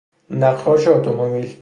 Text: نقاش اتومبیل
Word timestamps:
نقاش 0.29 0.87
اتومبیل 0.87 1.49